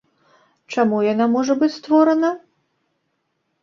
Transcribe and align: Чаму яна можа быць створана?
Чаму 0.77 1.03
яна 1.11 1.29
можа 1.35 1.59
быць 1.61 1.71
створана? 1.79 2.35